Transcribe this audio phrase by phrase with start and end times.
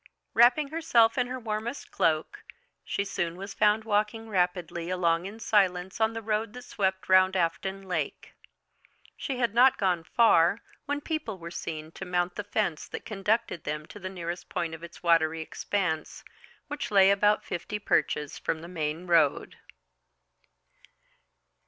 [0.33, 2.43] Wrapping herself in her warmest cloak,
[2.83, 7.35] she soon was found walking rapidly along in silence on the road that swept round
[7.37, 8.33] Afton Lake.
[9.15, 13.63] She had not gone far when people were seen to mount the fence that conducted
[13.63, 16.23] them to the nearest point of its watery expanse,
[16.67, 19.57] which lay about fifty perches from the main road.